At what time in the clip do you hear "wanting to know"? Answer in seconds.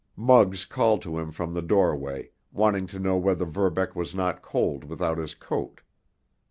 2.51-3.17